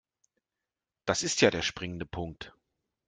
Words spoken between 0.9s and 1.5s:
Das ist